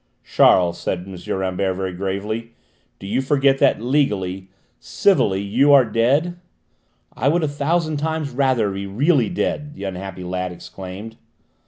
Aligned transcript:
"Charles," 0.23 0.79
said 0.81 1.01
M. 1.01 1.11
Rambert 1.37 1.75
very 1.75 1.93
gravely, 1.93 2.55
"do 2.97 3.05
you 3.05 3.21
forget 3.21 3.59
that 3.59 3.79
legally, 3.79 4.49
civilly, 4.79 5.43
you 5.43 5.73
are 5.73 5.85
dead?" 5.85 6.39
"I 7.15 7.27
would 7.27 7.43
a 7.43 7.47
thousand 7.47 7.97
times 7.97 8.31
rather 8.31 8.71
be 8.71 8.87
really 8.87 9.29
dead!" 9.29 9.75
the 9.75 9.83
unhappy 9.83 10.23
lad 10.23 10.51
exclaimed. 10.51 11.17